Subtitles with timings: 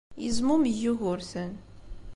[0.23, 1.53] Yezmumeg Yugurten.